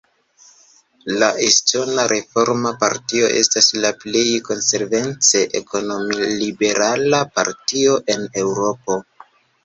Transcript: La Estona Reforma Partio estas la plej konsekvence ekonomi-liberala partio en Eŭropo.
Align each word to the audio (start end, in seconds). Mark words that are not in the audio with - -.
La 1.23 1.27
Estona 1.47 2.05
Reforma 2.11 2.69
Partio 2.83 3.27
estas 3.41 3.67
la 3.83 3.91
plej 4.03 4.23
konsekvence 4.47 5.41
ekonomi-liberala 5.59 7.19
partio 7.37 7.99
en 8.15 8.25
Eŭropo. 8.45 8.97